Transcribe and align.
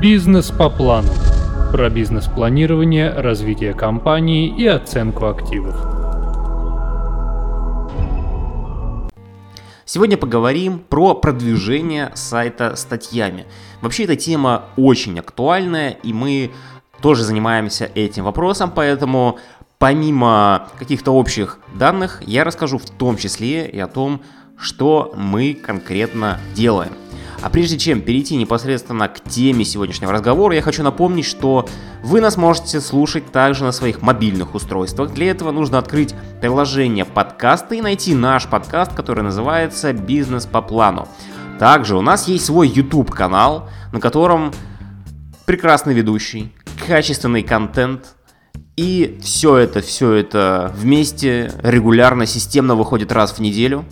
Бизнес 0.00 0.52
по 0.52 0.70
плану. 0.70 1.08
Про 1.72 1.90
бизнес-планирование, 1.90 3.10
развитие 3.10 3.74
компании 3.74 4.46
и 4.46 4.64
оценку 4.64 5.26
активов. 5.26 5.74
Сегодня 9.84 10.16
поговорим 10.16 10.78
про 10.78 11.16
продвижение 11.16 12.12
сайта 12.14 12.76
статьями. 12.76 13.46
Вообще 13.80 14.04
эта 14.04 14.14
тема 14.14 14.66
очень 14.76 15.18
актуальная, 15.18 15.96
и 16.04 16.12
мы 16.12 16.52
тоже 17.02 17.24
занимаемся 17.24 17.90
этим 17.96 18.22
вопросом, 18.22 18.70
поэтому 18.72 19.40
помимо 19.78 20.68
каких-то 20.78 21.10
общих 21.10 21.58
данных, 21.74 22.22
я 22.24 22.44
расскажу 22.44 22.78
в 22.78 22.88
том 22.88 23.16
числе 23.16 23.66
и 23.66 23.80
о 23.80 23.88
том, 23.88 24.20
что 24.56 25.12
мы 25.16 25.54
конкретно 25.54 26.38
делаем. 26.54 26.92
А 27.40 27.50
прежде 27.50 27.78
чем 27.78 28.00
перейти 28.00 28.36
непосредственно 28.36 29.08
к 29.08 29.20
теме 29.20 29.64
сегодняшнего 29.64 30.12
разговора, 30.12 30.56
я 30.56 30.62
хочу 30.62 30.82
напомнить, 30.82 31.24
что 31.24 31.68
вы 32.02 32.20
нас 32.20 32.36
можете 32.36 32.80
слушать 32.80 33.30
также 33.30 33.64
на 33.64 33.72
своих 33.72 34.02
мобильных 34.02 34.54
устройствах. 34.54 35.14
Для 35.14 35.30
этого 35.30 35.52
нужно 35.52 35.78
открыть 35.78 36.14
приложение 36.40 37.04
подкасты 37.04 37.78
и 37.78 37.80
найти 37.80 38.14
наш 38.14 38.48
подкаст, 38.48 38.92
который 38.92 39.22
называется 39.22 39.92
«Бизнес 39.92 40.46
по 40.46 40.62
плану». 40.62 41.08
Также 41.60 41.96
у 41.96 42.00
нас 42.00 42.28
есть 42.28 42.46
свой 42.46 42.68
YouTube 42.68 43.10
канал, 43.10 43.68
на 43.92 44.00
котором 44.00 44.52
прекрасный 45.46 45.94
ведущий, 45.94 46.52
качественный 46.86 47.42
контент, 47.42 48.14
и 48.76 49.18
все 49.22 49.56
это, 49.56 49.80
все 49.80 50.12
это 50.12 50.72
вместе 50.76 51.52
регулярно, 51.62 52.26
системно 52.26 52.76
выходит 52.76 53.10
раз 53.10 53.32
в 53.32 53.40
неделю. 53.40 53.84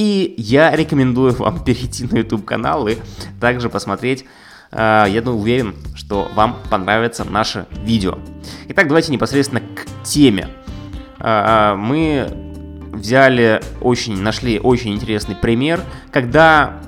И 0.00 0.32
я 0.38 0.74
рекомендую 0.74 1.34
вам 1.34 1.62
перейти 1.64 2.06
на 2.06 2.16
YouTube 2.16 2.46
канал 2.46 2.88
и 2.88 2.96
также 3.38 3.68
посмотреть. 3.68 4.24
Э, 4.72 5.04
я 5.06 5.20
думаю, 5.20 5.42
уверен, 5.42 5.74
что 5.94 6.26
вам 6.34 6.56
понравится 6.70 7.24
наше 7.24 7.66
видео. 7.84 8.18
Итак, 8.68 8.88
давайте 8.88 9.12
непосредственно 9.12 9.60
к 9.60 9.84
теме. 10.02 10.48
Э, 11.18 11.72
э, 11.72 11.74
мы 11.74 12.32
взяли 12.94 13.60
очень, 13.82 14.18
нашли 14.22 14.58
очень 14.58 14.94
интересный 14.94 15.36
пример, 15.36 15.82
когда 16.10 16.80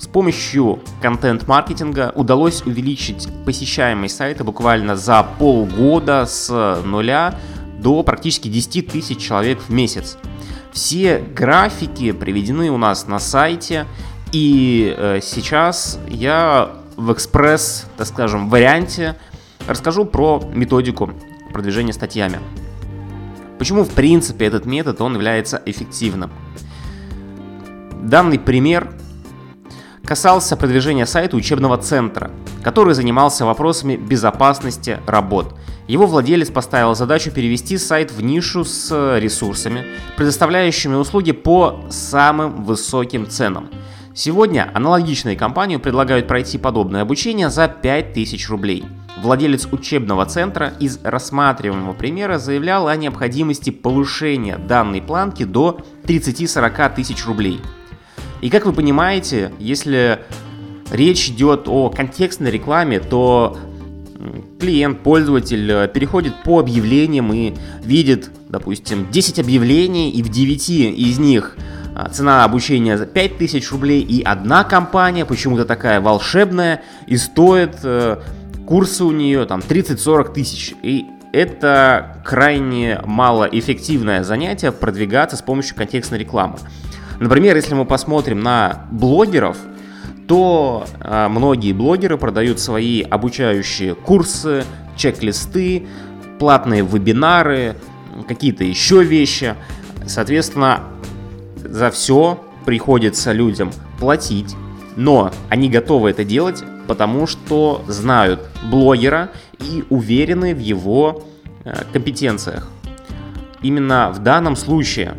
с 0.00 0.08
помощью 0.08 0.80
контент-маркетинга 1.00 2.10
удалось 2.16 2.62
увеличить 2.66 3.28
посещаемость 3.46 4.16
сайта 4.16 4.42
буквально 4.42 4.96
за 4.96 5.24
полгода 5.38 6.26
с 6.26 6.80
нуля 6.84 7.38
до 7.78 8.02
практически 8.02 8.48
10 8.48 8.88
тысяч 8.88 9.18
человек 9.18 9.60
в 9.60 9.70
месяц. 9.70 10.18
Все 10.72 11.18
графики 11.18 12.12
приведены 12.12 12.70
у 12.70 12.78
нас 12.78 13.06
на 13.06 13.18
сайте, 13.18 13.86
и 14.32 14.94
э, 14.96 15.20
сейчас 15.22 15.98
я 16.08 16.72
в 16.96 17.12
экспресс, 17.12 17.86
так 17.98 18.06
скажем, 18.06 18.48
варианте 18.48 19.18
расскажу 19.68 20.06
про 20.06 20.42
методику 20.54 21.10
продвижения 21.52 21.92
статьями. 21.92 22.40
Почему, 23.58 23.84
в 23.84 23.90
принципе, 23.90 24.46
этот 24.46 24.64
метод 24.64 25.00
он 25.02 25.14
является 25.14 25.60
эффективным? 25.66 26.32
Данный 28.02 28.38
пример 28.38 28.90
касался 30.04 30.56
продвижения 30.56 31.06
сайта 31.06 31.36
учебного 31.36 31.76
центра, 31.76 32.30
который 32.64 32.94
занимался 32.94 33.44
вопросами 33.44 33.96
безопасности 33.96 35.00
работ. 35.06 35.54
Его 35.88 36.06
владелец 36.06 36.50
поставил 36.50 36.94
задачу 36.94 37.30
перевести 37.30 37.78
сайт 37.78 38.12
в 38.12 38.22
нишу 38.22 38.64
с 38.64 39.18
ресурсами, 39.18 39.84
предоставляющими 40.16 40.94
услуги 40.94 41.32
по 41.32 41.84
самым 41.90 42.64
высоким 42.64 43.28
ценам. 43.28 43.68
Сегодня 44.14 44.70
аналогичные 44.74 45.36
компании 45.36 45.76
предлагают 45.76 46.28
пройти 46.28 46.58
подобное 46.58 47.02
обучение 47.02 47.50
за 47.50 47.68
5000 47.68 48.48
рублей. 48.48 48.84
Владелец 49.22 49.66
учебного 49.70 50.26
центра 50.26 50.72
из 50.80 50.98
рассматриваемого 51.02 51.94
примера 51.94 52.38
заявлял 52.38 52.88
о 52.88 52.96
необходимости 52.96 53.70
повышения 53.70 54.58
данной 54.58 55.00
планки 55.00 55.44
до 55.44 55.80
30-40 56.04 56.94
тысяч 56.94 57.26
рублей– 57.26 57.60
и 58.42 58.50
как 58.50 58.66
вы 58.66 58.72
понимаете, 58.72 59.52
если 59.60 60.18
речь 60.90 61.28
идет 61.28 61.68
о 61.68 61.90
контекстной 61.90 62.50
рекламе, 62.50 62.98
то 62.98 63.56
клиент, 64.58 65.00
пользователь 65.00 65.70
э, 65.70 65.88
переходит 65.88 66.34
по 66.44 66.60
объявлениям 66.60 67.32
и 67.32 67.54
видит, 67.82 68.30
допустим, 68.48 69.08
10 69.10 69.40
объявлений, 69.40 70.10
и 70.10 70.22
в 70.22 70.28
9 70.28 70.70
из 70.70 71.18
них 71.18 71.56
а, 71.94 72.08
цена 72.08 72.44
обучения 72.44 72.96
за 72.96 73.06
5000 73.06 73.70
рублей, 73.72 74.00
и 74.00 74.22
одна 74.22 74.64
компания, 74.64 75.24
почему-то 75.24 75.64
такая 75.64 76.00
волшебная, 76.00 76.82
и 77.06 77.16
стоит 77.16 77.76
э, 77.82 78.18
курсы 78.66 79.04
у 79.04 79.12
нее 79.12 79.44
там 79.44 79.60
30-40 79.60 80.32
тысяч. 80.32 80.74
И 80.82 81.06
это 81.32 82.22
крайне 82.24 83.00
малоэффективное 83.04 84.22
занятие 84.24 84.72
продвигаться 84.72 85.36
с 85.36 85.42
помощью 85.42 85.76
контекстной 85.76 86.18
рекламы. 86.18 86.58
Например, 87.20 87.54
если 87.56 87.74
мы 87.74 87.84
посмотрим 87.84 88.40
на 88.40 88.86
блогеров, 88.90 89.56
то 90.28 90.86
э, 91.00 91.28
многие 91.28 91.72
блогеры 91.72 92.16
продают 92.16 92.60
свои 92.60 93.02
обучающие 93.02 93.94
курсы, 93.94 94.64
чек-листы, 94.96 95.86
платные 96.38 96.82
вебинары, 96.82 97.76
какие-то 98.28 98.64
еще 98.64 99.02
вещи. 99.02 99.54
Соответственно, 100.06 100.80
за 101.56 101.90
все 101.90 102.42
приходится 102.64 103.32
людям 103.32 103.70
платить, 103.98 104.54
но 104.96 105.30
они 105.48 105.68
готовы 105.68 106.10
это 106.10 106.24
делать, 106.24 106.62
потому 106.86 107.26
что 107.26 107.84
знают 107.88 108.40
блогера 108.70 109.30
и 109.60 109.84
уверены 109.90 110.54
в 110.54 110.58
его 110.58 111.24
э, 111.64 111.74
компетенциях. 111.92 112.68
Именно 113.62 114.10
в 114.10 114.18
данном 114.18 114.56
случае 114.56 115.14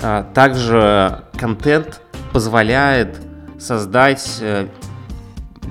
а, 0.00 0.22
также 0.32 1.24
контент 1.36 2.00
позволяет 2.32 3.20
создать, 3.58 4.38
э, 4.40 4.68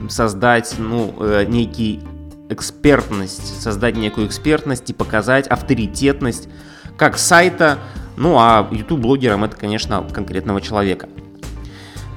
создать 0.10 0.76
ну, 0.78 1.14
э, 1.20 1.46
некий 1.48 2.02
экспертность, 2.50 3.62
создать 3.62 3.98
некую 3.98 4.28
экспертность 4.28 4.90
и 4.90 4.94
показать 4.94 5.48
авторитетность 5.48 6.48
как 6.98 7.18
сайта, 7.18 7.78
ну 8.16 8.38
а 8.38 8.68
YouTube-блогерам 8.72 9.44
это, 9.44 9.56
конечно, 9.56 10.06
конкретного 10.14 10.62
человека. 10.62 11.10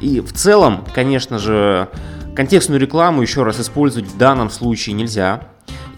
И 0.01 0.21
в 0.21 0.33
целом, 0.33 0.85
конечно 0.95 1.39
же, 1.39 1.89
контекстную 2.35 2.81
рекламу 2.81 3.23
еще 3.23 3.43
раз 3.43 3.61
использовать 3.61 4.09
в 4.09 4.17
данном 4.17 4.51
случае 4.51 4.95
нельзя. 4.95 5.49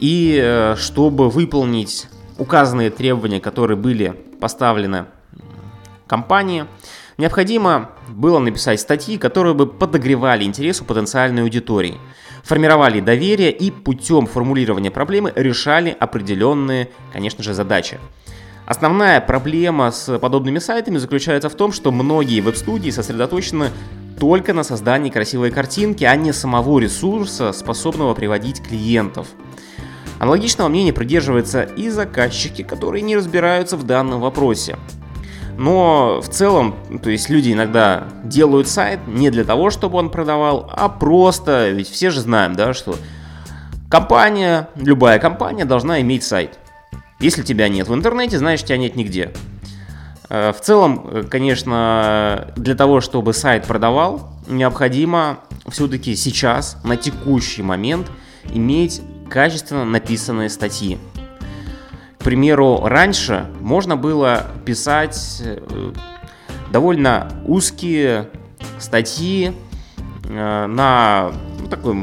И 0.00 0.40
э, 0.42 0.74
чтобы 0.76 1.30
выполнить 1.30 2.08
указанные 2.38 2.90
требования, 2.90 3.40
которые 3.40 3.76
были 3.76 4.20
поставлены 4.40 5.04
компании, 6.08 6.66
необходимо 7.18 7.90
было 8.08 8.38
написать 8.38 8.80
статьи, 8.80 9.18
которые 9.18 9.54
бы 9.54 9.66
подогревали 9.66 10.44
интерес 10.44 10.80
у 10.80 10.84
потенциальной 10.84 11.42
аудитории, 11.42 11.98
формировали 12.42 13.00
доверие 13.00 13.52
и 13.52 13.70
путем 13.70 14.26
формулирования 14.26 14.90
проблемы 14.90 15.32
решали 15.34 15.96
определенные, 15.98 16.90
конечно 17.12 17.42
же, 17.42 17.54
задачи. 17.54 17.98
Основная 18.66 19.20
проблема 19.20 19.90
с 19.90 20.18
подобными 20.18 20.58
сайтами 20.58 20.98
заключается 20.98 21.48
в 21.48 21.54
том, 21.54 21.72
что 21.72 21.90
многие 21.90 22.40
веб-студии 22.40 22.90
сосредоточены 22.90 23.70
только 24.18 24.54
на 24.54 24.62
создании 24.62 25.10
красивой 25.10 25.50
картинки, 25.50 26.04
а 26.04 26.14
не 26.14 26.32
самого 26.32 26.78
ресурса, 26.78 27.52
способного 27.52 28.14
приводить 28.14 28.62
клиентов. 28.62 29.26
Аналогичного 30.20 30.68
мнения 30.68 30.92
придерживаются 30.92 31.62
и 31.62 31.88
заказчики, 31.88 32.62
которые 32.62 33.02
не 33.02 33.16
разбираются 33.16 33.76
в 33.76 33.82
данном 33.82 34.20
вопросе. 34.20 34.78
Но 35.58 36.20
в 36.22 36.28
целом, 36.28 36.74
то 37.02 37.10
есть 37.10 37.28
люди 37.28 37.52
иногда 37.52 38.04
делают 38.24 38.68
сайт 38.68 39.00
не 39.06 39.30
для 39.30 39.44
того, 39.44 39.70
чтобы 39.70 39.98
он 39.98 40.10
продавал, 40.10 40.70
а 40.72 40.88
просто, 40.88 41.70
ведь 41.70 41.88
все 41.88 42.10
же 42.10 42.20
знаем, 42.20 42.54
да, 42.54 42.74
что 42.74 42.96
компания, 43.90 44.68
любая 44.76 45.18
компания 45.18 45.64
должна 45.64 46.00
иметь 46.00 46.24
сайт. 46.24 46.58
Если 47.20 47.42
тебя 47.42 47.68
нет 47.68 47.88
в 47.88 47.94
интернете, 47.94 48.38
значит 48.38 48.66
тебя 48.66 48.78
нет 48.78 48.96
нигде. 48.96 49.32
Э, 50.28 50.52
в 50.52 50.60
целом, 50.60 51.06
э, 51.10 51.22
конечно, 51.30 52.52
для 52.56 52.74
того, 52.74 53.00
чтобы 53.00 53.34
сайт 53.34 53.66
продавал, 53.66 54.30
необходимо 54.48 55.40
все-таки 55.68 56.16
сейчас, 56.16 56.78
на 56.84 56.96
текущий 56.96 57.62
момент, 57.62 58.10
иметь 58.52 59.02
качественно 59.28 59.84
написанные 59.84 60.48
статьи. 60.48 60.98
К 62.22 62.24
примеру, 62.24 62.82
раньше 62.84 63.46
можно 63.60 63.96
было 63.96 64.46
писать 64.64 65.42
э, 65.44 65.92
довольно 66.70 67.28
узкие 67.44 68.28
статьи 68.78 69.50
э, 70.28 70.66
на 70.66 71.32
такой 71.68 71.96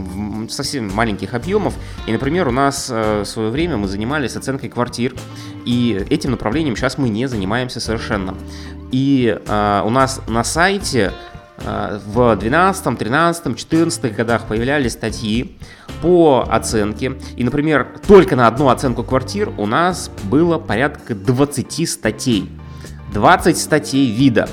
совсем 0.49 0.93
маленьких 0.93 1.33
объемов. 1.33 1.73
И, 2.05 2.11
например, 2.11 2.49
у 2.49 2.51
нас 2.51 2.89
э, 2.91 3.21
в 3.21 3.25
свое 3.25 3.49
время 3.49 3.77
мы 3.77 3.87
занимались 3.87 4.35
оценкой 4.35 4.67
квартир, 4.67 5.15
и 5.63 6.05
этим 6.09 6.31
направлением 6.31 6.75
сейчас 6.75 6.97
мы 6.97 7.07
не 7.07 7.25
занимаемся 7.27 7.79
совершенно. 7.79 8.35
И 8.91 9.39
у 9.47 9.89
нас 9.89 10.19
на 10.27 10.43
сайте 10.43 11.13
в 11.59 12.35
12, 12.35 12.97
13, 12.97 13.57
14 13.57 14.15
годах 14.15 14.47
появлялись 14.47 14.93
статьи 14.93 15.55
по 16.01 16.45
оценке. 16.49 17.13
И, 17.35 17.43
например, 17.43 17.87
только 18.07 18.35
на 18.35 18.47
одну 18.47 18.69
оценку 18.69 19.03
квартир 19.03 19.51
у 19.57 19.65
нас 19.65 20.11
было 20.23 20.57
порядка 20.57 21.15
20 21.15 21.89
статей. 21.89 22.49
20 23.13 23.57
статей 23.57 24.11
вида. 24.11 24.47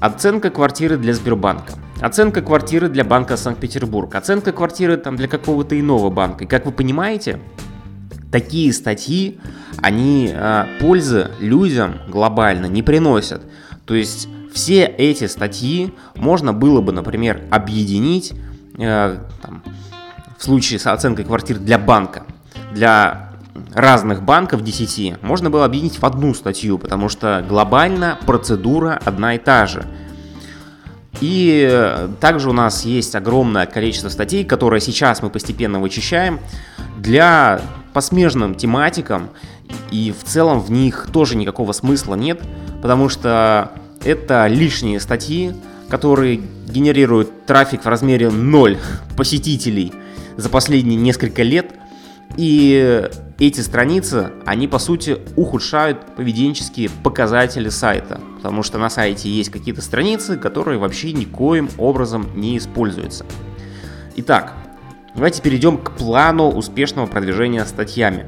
Оценка 0.00 0.50
квартиры 0.50 0.96
для 0.96 1.14
Сбербанка. 1.14 1.74
Оценка 2.00 2.42
квартиры 2.42 2.88
для 2.88 3.04
банка 3.04 3.36
Санкт-Петербург. 3.36 4.14
Оценка 4.14 4.52
квартиры 4.52 4.96
там 4.96 5.16
для 5.16 5.28
какого-то 5.28 5.78
иного 5.78 6.10
банка. 6.10 6.44
И 6.44 6.46
как 6.46 6.66
вы 6.66 6.72
понимаете, 6.72 7.40
такие 8.30 8.72
статьи, 8.72 9.38
они 9.78 10.30
э, 10.32 10.64
пользы 10.80 11.30
людям 11.40 12.00
глобально 12.08 12.66
не 12.66 12.82
приносят. 12.82 13.42
То 13.86 13.94
есть 13.94 14.28
все 14.52 14.84
эти 14.84 15.26
статьи 15.26 15.94
можно 16.16 16.52
было 16.52 16.80
бы, 16.80 16.92
например, 16.92 17.42
объединить 17.50 18.32
э, 18.76 19.18
там, 19.40 19.62
в 20.38 20.44
случае 20.44 20.78
с 20.78 20.86
оценкой 20.86 21.24
квартир 21.24 21.58
для 21.58 21.78
банка, 21.78 22.24
для 22.72 23.30
разных 23.72 24.22
банков 24.22 24.62
10, 24.62 25.22
можно 25.22 25.50
было 25.50 25.64
объединить 25.64 26.00
в 26.00 26.04
одну 26.04 26.34
статью, 26.34 26.78
потому 26.78 27.08
что 27.08 27.44
глобально 27.48 28.18
процедура 28.26 29.00
одна 29.04 29.34
и 29.34 29.38
та 29.38 29.66
же. 29.66 29.84
И 31.20 32.08
также 32.20 32.50
у 32.50 32.52
нас 32.52 32.84
есть 32.84 33.14
огромное 33.14 33.66
количество 33.66 34.08
статей, 34.08 34.44
которые 34.44 34.80
сейчас 34.80 35.22
мы 35.22 35.30
постепенно 35.30 35.80
вычищаем 35.80 36.40
для 36.98 37.60
по 37.92 38.00
смежным 38.00 38.56
тематикам, 38.56 39.30
и 39.90 40.12
в 40.12 40.24
целом 40.24 40.60
в 40.60 40.70
них 40.70 41.08
тоже 41.12 41.36
никакого 41.36 41.72
смысла 41.72 42.16
нет, 42.16 42.42
потому 42.82 43.08
что 43.08 43.70
это 44.02 44.46
лишние 44.48 44.98
статьи, 44.98 45.54
которые 45.88 46.42
генерируют 46.68 47.46
трафик 47.46 47.84
в 47.84 47.88
размере 47.88 48.30
0 48.30 48.78
посетителей 49.16 49.92
за 50.36 50.48
последние 50.48 50.96
несколько 50.96 51.42
лет. 51.42 51.74
И 52.36 53.08
эти 53.38 53.60
страницы, 53.60 54.32
они 54.44 54.66
по 54.66 54.78
сути 54.78 55.18
ухудшают 55.36 56.16
поведенческие 56.16 56.90
показатели 57.02 57.68
сайта, 57.68 58.20
потому 58.36 58.62
что 58.62 58.78
на 58.78 58.90
сайте 58.90 59.28
есть 59.28 59.50
какие-то 59.50 59.82
страницы, 59.82 60.36
которые 60.36 60.78
вообще 60.78 61.12
никоим 61.12 61.68
образом 61.78 62.28
не 62.34 62.58
используются. 62.58 63.24
Итак, 64.16 64.54
давайте 65.14 65.42
перейдем 65.42 65.78
к 65.78 65.92
плану 65.92 66.48
успешного 66.48 67.06
продвижения 67.06 67.64
статьями. 67.64 68.26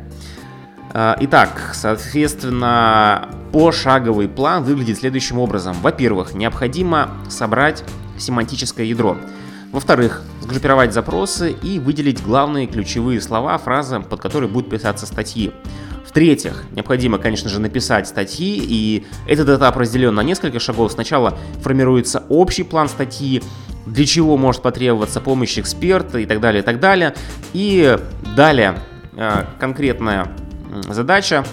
А, 0.93 1.17
итак, 1.21 1.73
соответственно, 1.75 3.29
пошаговый 3.53 4.29
план 4.29 4.65
выглядит 4.65 4.99
следующим 4.99 5.39
образом. 5.39 5.77
Во-первых, 5.83 6.35
необходимо 6.35 7.11
собрать 7.29 7.85
семантическое 8.19 8.87
ядро. 8.87 9.17
Во-вторых, 9.73 10.23
сгруппировать 10.41 10.93
запросы 10.95 11.53
и 11.53 11.79
выделить 11.79 12.23
главные 12.23 12.67
ключевые 12.67 13.21
слова, 13.21 13.59
фразы, 13.59 14.01
под 14.01 14.21
которые 14.21 14.49
будут 14.49 14.71
писаться 14.71 15.07
статьи. 15.07 15.53
В-третьих, 16.07 16.65
необходимо, 16.73 17.19
конечно 17.19 17.51
же, 17.51 17.61
написать 17.61 18.09
статьи, 18.09 18.59
и 18.59 19.07
этот 19.27 19.49
этап 19.49 19.77
разделен 19.77 20.15
на 20.15 20.23
несколько 20.23 20.61
шагов. 20.61 20.93
Сначала 20.93 21.37
формируется 21.63 22.25
общий 22.29 22.63
план 22.63 22.89
статьи, 22.89 23.43
для 23.85 24.07
чего 24.07 24.37
может 24.37 24.63
потребоваться 24.63 25.21
помощь 25.21 25.59
эксперта 25.59 26.19
и 26.19 26.27
так 26.27 26.41
далее, 26.41 26.63
и 26.63 26.65
так 26.65 26.81
далее. 26.81 27.15
И 27.53 27.99
далее 28.35 28.79
э, 29.15 29.45
конкретная 29.61 30.29
задача 30.89 31.45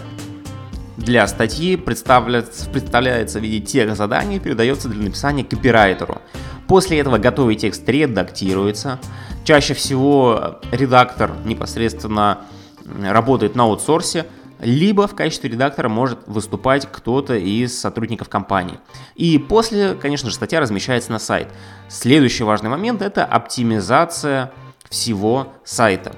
для 0.98 1.26
статьи 1.28 1.76
представляется, 1.76 2.70
представляется 2.70 3.40
в 3.40 3.44
виде 3.44 3.66
тех 3.66 3.96
заданий, 3.96 4.40
передается 4.40 4.90
для 4.90 5.04
написания 5.04 5.44
копирайтеру. 5.44 6.22
После 6.68 7.00
этого 7.00 7.18
готовый 7.18 7.56
текст 7.56 7.88
редактируется. 7.88 9.00
Чаще 9.44 9.74
всего 9.74 10.60
редактор 10.72 11.32
непосредственно 11.46 12.42
работает 12.86 13.56
на 13.56 13.64
аутсорсе, 13.64 14.26
либо 14.60 15.08
в 15.08 15.16
качестве 15.16 15.50
редактора 15.50 15.90
может 15.90 16.20
выступать 16.26 16.88
кто-то 16.90 17.36
из 17.36 17.78
сотрудников 17.78 18.30
компании. 18.30 18.80
И 19.16 19.38
после, 19.38 19.96
конечно 19.96 20.30
же, 20.30 20.36
статья 20.36 20.62
размещается 20.62 21.12
на 21.12 21.20
сайт. 21.20 21.50
Следующий 21.90 22.44
важный 22.44 22.70
момент– 22.70 23.02
это 23.04 23.26
оптимизация 23.26 24.54
всего 24.90 25.54
сайта. 25.66 26.16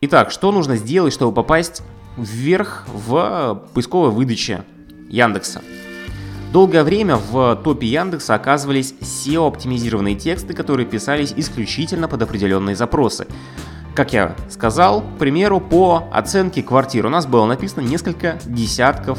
Итак, 0.00 0.32
что 0.32 0.50
нужно 0.50 0.76
сделать, 0.76 1.12
чтобы 1.12 1.32
попасть 1.32 1.82
вверх 2.16 2.84
в 2.86 3.62
поисковой 3.74 4.10
выдаче 4.10 4.64
Яндекса? 5.08 5.62
Долгое 6.52 6.84
время 6.84 7.16
в 7.16 7.58
топе 7.64 7.86
Яндекса 7.86 8.34
оказывались 8.34 8.94
SEO-оптимизированные 9.00 10.16
тексты, 10.16 10.52
которые 10.52 10.84
писались 10.84 11.32
исключительно 11.34 12.08
под 12.08 12.22
определенные 12.22 12.76
запросы. 12.76 13.26
Как 13.94 14.12
я 14.12 14.36
сказал, 14.50 15.00
к 15.00 15.18
примеру, 15.18 15.60
по 15.60 16.08
оценке 16.12 16.62
квартир 16.62 17.06
у 17.06 17.08
нас 17.08 17.26
было 17.26 17.46
написано 17.46 17.80
несколько 17.80 18.38
десятков 18.44 19.18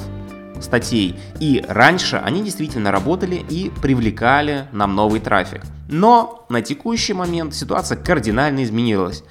статей. 0.60 1.20
И 1.40 1.64
раньше 1.68 2.22
они 2.24 2.44
действительно 2.44 2.92
работали 2.92 3.36
и 3.36 3.72
привлекали 3.82 4.68
нам 4.72 4.96
новый 4.96 5.20
трафик. 5.20 5.62
Но 5.90 6.46
на 6.50 6.62
текущий 6.62 7.14
момент 7.14 7.54
ситуация 7.54 7.98
кардинально 7.98 8.64
изменилась. 8.64 9.24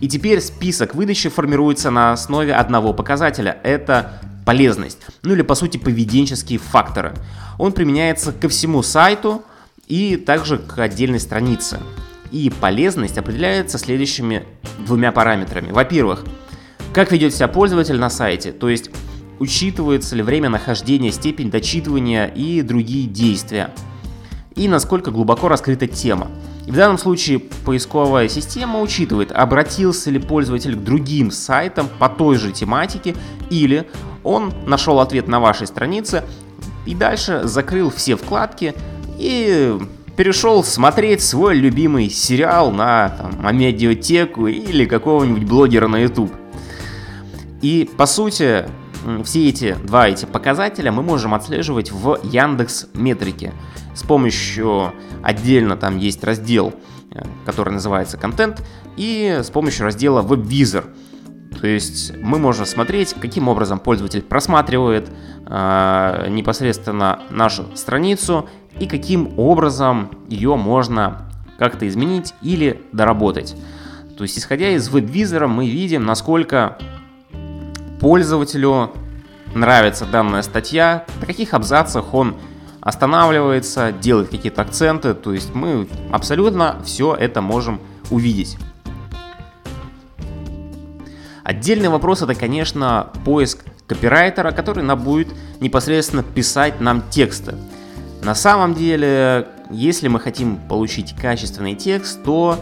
И 0.00 0.08
теперь 0.08 0.40
список 0.40 0.94
выдачи 0.94 1.28
формируется 1.28 1.90
на 1.90 2.12
основе 2.12 2.54
одного 2.54 2.92
показателя. 2.94 3.58
Это 3.62 4.20
полезность, 4.46 4.98
ну 5.22 5.34
или 5.34 5.42
по 5.42 5.54
сути 5.54 5.76
поведенческие 5.76 6.58
факторы. 6.58 7.12
Он 7.58 7.72
применяется 7.72 8.32
ко 8.32 8.48
всему 8.48 8.82
сайту 8.82 9.42
и 9.86 10.16
также 10.16 10.58
к 10.58 10.78
отдельной 10.78 11.20
странице. 11.20 11.78
И 12.30 12.50
полезность 12.60 13.18
определяется 13.18 13.76
следующими 13.76 14.44
двумя 14.86 15.12
параметрами. 15.12 15.72
Во-первых, 15.72 16.24
как 16.94 17.12
ведет 17.12 17.34
себя 17.34 17.48
пользователь 17.48 17.98
на 17.98 18.08
сайте, 18.08 18.52
то 18.52 18.68
есть 18.68 18.90
учитывается 19.38 20.16
ли 20.16 20.22
время 20.22 20.48
нахождения, 20.48 21.12
степень 21.12 21.50
дочитывания 21.50 22.26
и 22.26 22.62
другие 22.62 23.06
действия. 23.06 23.70
И 24.54 24.68
насколько 24.68 25.10
глубоко 25.10 25.48
раскрыта 25.48 25.86
тема. 25.86 26.30
И 26.66 26.70
в 26.70 26.74
данном 26.74 26.98
случае 26.98 27.38
поисковая 27.38 28.28
система 28.28 28.80
учитывает, 28.80 29.32
обратился 29.32 30.10
ли 30.10 30.18
пользователь 30.18 30.76
к 30.76 30.82
другим 30.82 31.30
сайтам 31.30 31.88
по 31.98 32.08
той 32.08 32.36
же 32.36 32.52
тематике 32.52 33.16
или 33.50 33.88
он 34.22 34.52
нашел 34.66 35.00
ответ 35.00 35.26
на 35.26 35.40
вашей 35.40 35.66
странице 35.66 36.24
и 36.86 36.94
дальше 36.94 37.42
закрыл 37.44 37.90
все 37.90 38.16
вкладки 38.16 38.74
и 39.18 39.78
перешел 40.16 40.62
смотреть 40.62 41.22
свой 41.22 41.54
любимый 41.54 42.10
сериал 42.10 42.70
на 42.70 43.08
там, 43.08 43.46
Амедиатеку 43.46 44.46
или 44.48 44.84
какого-нибудь 44.84 45.44
блогера 45.44 45.88
на 45.88 45.96
YouTube. 45.96 46.32
И 47.62 47.88
по 47.96 48.06
сути, 48.06 48.66
все 49.24 49.48
эти 49.48 49.76
два 49.84 50.08
эти 50.08 50.26
показателя 50.26 50.92
мы 50.92 51.02
можем 51.02 51.34
отслеживать 51.34 51.90
в 51.90 52.18
Яндекс 52.22 52.88
Метрике. 52.94 53.52
С 54.00 54.02
помощью 54.02 54.94
отдельно 55.22 55.76
там 55.76 55.98
есть 55.98 56.24
раздел, 56.24 56.72
э, 57.10 57.22
который 57.44 57.74
называется 57.74 58.16
контент, 58.16 58.66
и 58.96 59.40
с 59.42 59.50
помощью 59.50 59.84
раздела 59.84 60.22
WebVisor. 60.22 60.86
То 61.60 61.66
есть 61.66 62.16
мы 62.16 62.38
можем 62.38 62.64
смотреть, 62.64 63.12
каким 63.20 63.48
образом 63.48 63.78
пользователь 63.78 64.22
просматривает 64.22 65.10
э, 65.44 66.26
непосредственно 66.30 67.20
нашу 67.28 67.66
страницу 67.76 68.48
и 68.78 68.86
каким 68.86 69.38
образом 69.38 70.10
ее 70.28 70.56
можно 70.56 71.30
как-то 71.58 71.86
изменить 71.86 72.32
или 72.40 72.80
доработать. 72.92 73.54
То 74.16 74.24
есть, 74.24 74.38
исходя 74.38 74.70
из 74.70 74.88
веб-визора, 74.88 75.46
мы 75.46 75.68
видим, 75.68 76.06
насколько 76.06 76.78
пользователю 78.00 78.92
нравится 79.54 80.06
данная 80.06 80.40
статья, 80.40 81.04
на 81.20 81.26
каких 81.26 81.52
абзацах 81.52 82.14
он 82.14 82.36
останавливается, 82.80 83.92
делает 83.92 84.30
какие-то 84.30 84.62
акценты. 84.62 85.14
То 85.14 85.32
есть 85.32 85.54
мы 85.54 85.88
абсолютно 86.10 86.80
все 86.84 87.14
это 87.14 87.40
можем 87.40 87.80
увидеть. 88.10 88.56
Отдельный 91.44 91.88
вопрос 91.88 92.22
это, 92.22 92.34
конечно, 92.34 93.08
поиск 93.24 93.64
копирайтера, 93.86 94.52
который 94.52 94.84
нам 94.84 95.00
будет 95.00 95.28
непосредственно 95.60 96.22
писать 96.22 96.80
нам 96.80 97.02
тексты. 97.10 97.56
На 98.22 98.34
самом 98.34 98.74
деле, 98.74 99.48
если 99.70 100.08
мы 100.08 100.20
хотим 100.20 100.56
получить 100.68 101.16
качественный 101.16 101.74
текст, 101.74 102.22
то, 102.22 102.58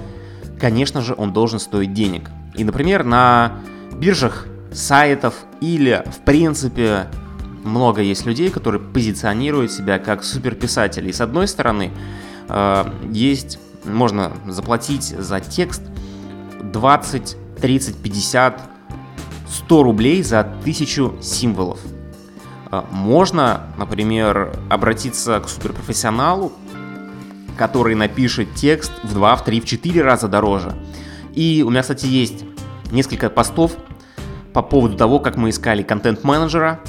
конечно 0.58 1.02
же, 1.02 1.14
он 1.16 1.32
должен 1.32 1.58
стоить 1.58 1.92
денег. 1.92 2.30
И, 2.54 2.64
например, 2.64 3.04
на 3.04 3.52
биржах 3.92 4.46
сайтов 4.72 5.34
или, 5.60 6.02
в 6.06 6.24
принципе, 6.24 7.08
много 7.68 8.02
есть 8.02 8.26
людей, 8.26 8.50
которые 8.50 8.80
позиционируют 8.80 9.72
себя 9.72 9.98
как 9.98 10.24
суперписатели. 10.24 11.08
И 11.08 11.12
с 11.12 11.20
одной 11.20 11.48
стороны, 11.48 11.92
э, 12.48 12.84
есть, 13.10 13.58
можно 13.84 14.32
заплатить 14.46 15.04
за 15.04 15.40
текст 15.40 15.82
20, 16.62 17.36
30, 17.60 17.96
50, 17.96 18.62
100 19.48 19.82
рублей 19.82 20.22
за 20.22 20.46
тысячу 20.64 21.16
символов. 21.20 21.80
Э, 22.70 22.82
можно, 22.90 23.66
например, 23.76 24.52
обратиться 24.68 25.40
к 25.40 25.48
суперпрофессионалу, 25.48 26.52
который 27.56 27.94
напишет 27.94 28.54
текст 28.54 28.92
в 29.02 29.14
2, 29.14 29.36
в 29.36 29.44
3, 29.44 29.60
в 29.60 29.64
4 29.64 30.02
раза 30.02 30.28
дороже. 30.28 30.74
И 31.34 31.64
у 31.66 31.70
меня, 31.70 31.82
кстати, 31.82 32.06
есть 32.06 32.44
несколько 32.90 33.30
постов 33.30 33.76
по 34.52 34.62
поводу 34.62 34.96
того, 34.96 35.20
как 35.20 35.36
мы 35.36 35.50
искали 35.50 35.82
контент-менеджера. 35.82 36.80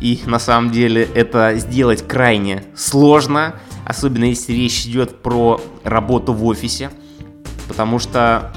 И 0.00 0.22
на 0.26 0.38
самом 0.38 0.70
деле 0.70 1.04
это 1.14 1.54
сделать 1.56 2.06
крайне 2.06 2.64
сложно, 2.76 3.56
особенно 3.84 4.24
если 4.24 4.52
речь 4.52 4.86
идет 4.86 5.22
про 5.22 5.60
работу 5.82 6.32
в 6.32 6.44
офисе, 6.44 6.90
потому 7.68 7.98
что 7.98 8.52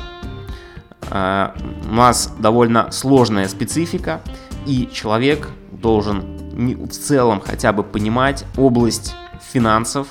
э, 1.09 1.49
у 1.89 1.93
нас 1.93 2.33
довольно 2.39 2.91
сложная 2.91 3.47
специфика, 3.47 4.21
и 4.65 4.89
человек 4.91 5.49
должен 5.71 6.37
в 6.57 6.89
целом 6.89 7.39
хотя 7.39 7.71
бы 7.71 7.83
понимать 7.83 8.45
область 8.57 9.15
финансов, 9.53 10.07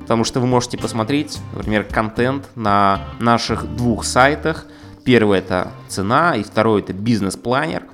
потому 0.00 0.24
что 0.24 0.40
вы 0.40 0.46
можете 0.46 0.76
посмотреть, 0.76 1.38
например, 1.54 1.84
контент 1.84 2.48
на 2.54 3.00
наших 3.18 3.66
двух 3.74 4.04
сайтах. 4.04 4.66
Первый 5.04 5.38
это 5.38 5.72
цена, 5.88 6.36
и 6.36 6.42
второй 6.42 6.82
это 6.82 6.92
бизнес-планер. 6.92 7.84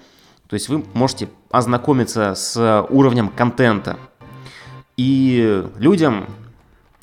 То 0.51 0.55
есть 0.55 0.69
вы 0.69 0.85
можете 0.95 1.29
ознакомиться 1.53 2.35
с 2.35 2.85
уровнем 2.91 3.29
контента. 3.29 3.97
И 4.97 5.65
людям 5.79 6.27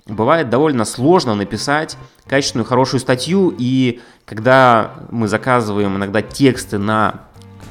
бывает 0.06 0.50
довольно 0.50 0.84
сложно 0.84 1.34
написать 1.34 1.98
качественную, 2.28 2.66
хорошую 2.66 3.00
статью, 3.00 3.56
и 3.58 4.02
когда 4.26 4.96
мы 5.12 5.30
заказываем 5.30 5.96
иногда 5.96 6.22
тексты 6.22 6.78
на 6.78 7.22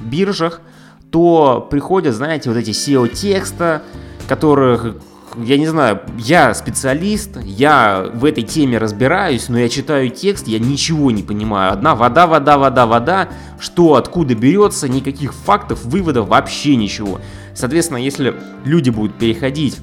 биржах, 0.00 0.62
то 1.10 1.66
приходят, 1.70 2.14
знаете, 2.14 2.48
вот 2.48 2.56
эти 2.56 2.70
SEO 2.70 3.06
текста, 3.08 3.82
которых 4.28 4.96
я 5.38 5.58
не 5.58 5.66
знаю, 5.66 6.00
я 6.18 6.54
специалист, 6.54 7.36
я 7.42 8.06
в 8.14 8.24
этой 8.24 8.42
теме 8.42 8.78
разбираюсь, 8.78 9.48
но 9.48 9.58
я 9.58 9.68
читаю 9.68 10.10
текст, 10.10 10.46
я 10.46 10.58
ничего 10.58 11.10
не 11.10 11.22
понимаю. 11.22 11.72
Одна 11.72 11.94
вода, 11.94 12.26
вода, 12.26 12.58
вода, 12.58 12.86
вода, 12.86 13.28
что 13.60 13.94
откуда 13.96 14.34
берется, 14.34 14.88
никаких 14.88 15.34
фактов, 15.34 15.84
выводов, 15.84 16.28
вообще 16.28 16.76
ничего. 16.76 17.20
Соответственно, 17.54 17.98
если 17.98 18.34
люди 18.64 18.90
будут 18.90 19.14
переходить 19.18 19.78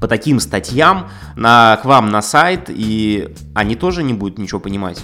по 0.00 0.08
таким 0.08 0.40
статьям 0.40 1.08
на, 1.36 1.78
к 1.82 1.84
вам 1.84 2.10
на 2.10 2.22
сайт, 2.22 2.66
и 2.68 3.34
они 3.54 3.74
тоже 3.74 4.02
не 4.02 4.14
будут 4.14 4.38
ничего 4.38 4.60
понимать. 4.60 5.00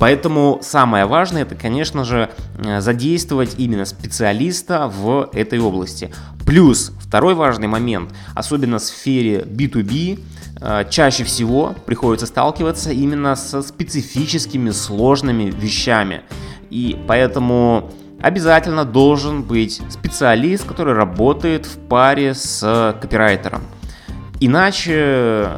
Поэтому 0.00 0.60
самое 0.62 1.04
важное 1.04 1.42
это, 1.42 1.54
конечно 1.54 2.04
же, 2.04 2.30
э, 2.56 2.80
задействовать 2.80 3.56
именно 3.58 3.84
специалиста 3.84 4.88
в 4.88 5.28
этой 5.34 5.58
области. 5.58 6.10
Плюс 6.46 6.90
второй 6.98 7.34
важный 7.34 7.68
момент, 7.68 8.10
особенно 8.34 8.78
в 8.78 8.82
сфере 8.82 9.42
B2B, 9.42 10.18
э, 10.58 10.84
чаще 10.88 11.24
всего 11.24 11.74
приходится 11.84 12.24
сталкиваться 12.24 12.90
именно 12.92 13.36
со 13.36 13.60
специфическими 13.60 14.70
сложными 14.70 15.50
вещами. 15.50 16.22
И 16.70 16.98
поэтому 17.06 17.90
обязательно 18.22 18.86
должен 18.86 19.42
быть 19.42 19.82
специалист, 19.90 20.64
который 20.64 20.94
работает 20.94 21.66
в 21.66 21.76
паре 21.76 22.32
с 22.32 22.96
копирайтером. 23.02 23.64
Иначе, 24.40 25.50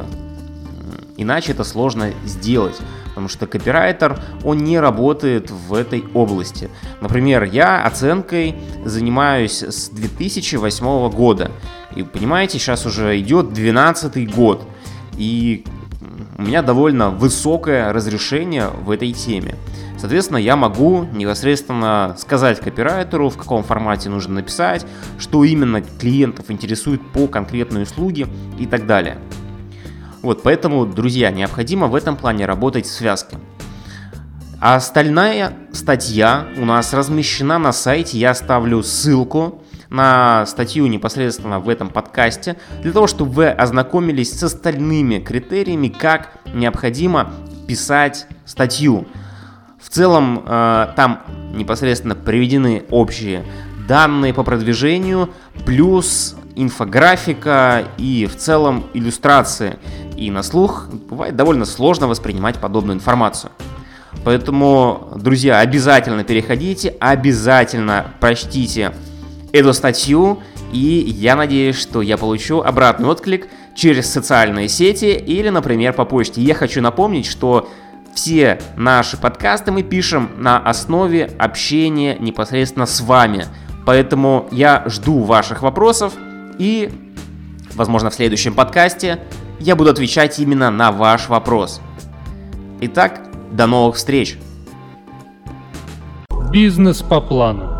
иначе 1.15 1.53
это 1.53 1.63
сложно 1.63 2.11
сделать 2.25 2.75
потому 3.13 3.27
что 3.27 3.45
копирайтер, 3.45 4.19
он 4.43 4.57
не 4.57 4.79
работает 4.79 5.51
в 5.51 5.73
этой 5.73 6.03
области. 6.13 6.69
Например, 6.99 7.43
я 7.43 7.85
оценкой 7.85 8.55
занимаюсь 8.83 9.61
с 9.61 9.89
2008 9.89 11.09
года, 11.11 11.51
и 11.95 12.01
понимаете, 12.03 12.57
сейчас 12.57 12.85
уже 12.85 13.19
идет 13.19 13.53
12 13.53 14.33
год, 14.33 14.67
и 15.17 15.63
у 16.37 16.41
меня 16.41 16.61
довольно 16.63 17.11
высокое 17.11 17.93
разрешение 17.93 18.67
в 18.67 18.89
этой 18.89 19.11
теме. 19.13 19.55
Соответственно, 19.97 20.37
я 20.37 20.57
могу 20.57 21.05
непосредственно 21.13 22.15
сказать 22.17 22.59
копирайтеру, 22.59 23.29
в 23.29 23.37
каком 23.37 23.63
формате 23.63 24.09
нужно 24.09 24.35
написать, 24.35 24.85
что 25.17 25.43
именно 25.43 25.81
клиентов 25.81 26.51
интересует 26.51 27.01
по 27.13 27.27
конкретной 27.27 27.83
услуге 27.83 28.27
и 28.59 28.65
так 28.65 28.85
далее. 28.85 29.17
Вот, 30.23 30.41
поэтому, 30.41 30.85
друзья, 30.85 31.31
необходимо 31.31 31.87
в 31.87 31.95
этом 31.95 32.15
плане 32.15 32.45
работать 32.45 32.85
в 32.85 32.91
связке. 32.91 33.37
А 34.61 34.75
остальная 34.75 35.53
статья 35.73 36.47
у 36.57 36.63
нас 36.63 36.93
размещена 36.93 37.59
на 37.59 37.73
сайте, 37.73 38.17
я 38.17 38.31
оставлю 38.31 38.81
ссылку 38.83 39.61
на 39.89 40.45
статью 40.45 40.87
непосредственно 40.87 41.59
в 41.59 41.67
этом 41.67 41.89
подкасте, 41.89 42.55
для 42.81 42.93
того, 42.93 43.05
чтобы 43.07 43.31
вы 43.31 43.49
ознакомились 43.49 44.31
с 44.31 44.41
остальными 44.43 45.19
критериями, 45.19 45.89
как 45.89 46.37
необходимо 46.53 47.33
писать 47.67 48.25
статью. 48.45 49.05
В 49.77 49.89
целом 49.89 50.45
э, 50.45 50.87
там 50.95 51.23
непосредственно 51.53 52.15
приведены 52.15 52.85
общие 52.89 53.43
данные 53.89 54.33
по 54.33 54.43
продвижению, 54.43 55.31
плюс 55.65 56.37
инфографика 56.55 57.85
и 57.97 58.25
в 58.25 58.35
целом 58.37 58.85
иллюстрации. 58.93 59.77
И 60.17 60.29
на 60.31 60.43
слух 60.43 60.87
бывает 61.09 61.35
довольно 61.35 61.65
сложно 61.65 62.07
воспринимать 62.07 62.57
подобную 62.59 62.95
информацию. 62.95 63.51
Поэтому, 64.23 65.11
друзья, 65.15 65.59
обязательно 65.59 66.23
переходите, 66.23 66.95
обязательно 66.99 68.07
прочтите 68.19 68.93
эту 69.51 69.73
статью, 69.73 70.41
и 70.71 70.79
я 70.79 71.35
надеюсь, 71.35 71.75
что 71.75 72.01
я 72.01 72.17
получу 72.17 72.61
обратный 72.61 73.07
отклик 73.07 73.47
через 73.75 74.11
социальные 74.11 74.69
сети 74.69 75.13
или, 75.13 75.49
например, 75.49 75.93
по 75.93 76.05
почте. 76.05 76.41
Я 76.41 76.55
хочу 76.55 76.81
напомнить, 76.81 77.25
что 77.25 77.69
все 78.13 78.61
наши 78.77 79.17
подкасты 79.17 79.71
мы 79.71 79.83
пишем 79.83 80.29
на 80.37 80.57
основе 80.57 81.31
общения 81.37 82.17
непосредственно 82.19 82.85
с 82.85 83.01
вами. 83.01 83.45
Поэтому 83.85 84.47
я 84.51 84.83
жду 84.87 85.23
ваших 85.23 85.61
вопросов 85.61 86.13
и, 86.57 86.91
возможно, 87.75 88.09
в 88.09 88.13
следующем 88.13 88.53
подкасте 88.53 89.19
я 89.59 89.75
буду 89.75 89.89
отвечать 89.89 90.39
именно 90.39 90.69
на 90.71 90.91
ваш 90.91 91.29
вопрос. 91.29 91.81
Итак, 92.81 93.21
до 93.51 93.67
новых 93.67 93.95
встреч! 93.95 94.37
Бизнес 96.51 97.01
по 97.01 97.19
плану. 97.19 97.72